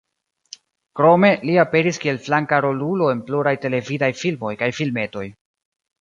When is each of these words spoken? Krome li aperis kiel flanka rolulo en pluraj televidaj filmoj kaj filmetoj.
Krome 0.99 1.29
li 1.49 1.57
aperis 1.65 2.01
kiel 2.05 2.17
flanka 2.29 2.61
rolulo 2.67 3.11
en 3.17 3.21
pluraj 3.29 3.53
televidaj 3.67 4.13
filmoj 4.23 4.55
kaj 4.63 4.71
filmetoj. 4.79 5.29